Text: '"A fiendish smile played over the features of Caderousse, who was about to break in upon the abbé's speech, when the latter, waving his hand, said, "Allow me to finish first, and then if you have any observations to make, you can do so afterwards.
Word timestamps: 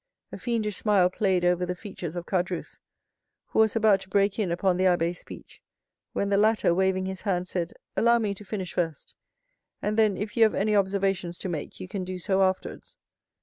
'"A 0.31 0.37
fiendish 0.39 0.77
smile 0.77 1.11
played 1.11 1.45
over 1.45 1.63
the 1.63 1.75
features 1.75 2.15
of 2.15 2.25
Caderousse, 2.25 2.79
who 3.49 3.59
was 3.59 3.75
about 3.75 4.01
to 4.01 4.09
break 4.09 4.39
in 4.39 4.51
upon 4.51 4.77
the 4.77 4.85
abbé's 4.85 5.19
speech, 5.19 5.61
when 6.11 6.29
the 6.29 6.37
latter, 6.37 6.73
waving 6.73 7.05
his 7.05 7.21
hand, 7.21 7.47
said, 7.47 7.73
"Allow 7.95 8.17
me 8.17 8.33
to 8.33 8.43
finish 8.43 8.73
first, 8.73 9.15
and 9.79 9.99
then 9.99 10.17
if 10.17 10.35
you 10.35 10.41
have 10.41 10.55
any 10.55 10.75
observations 10.75 11.37
to 11.37 11.49
make, 11.49 11.79
you 11.79 11.87
can 11.87 12.03
do 12.03 12.17
so 12.17 12.41
afterwards. 12.41 12.97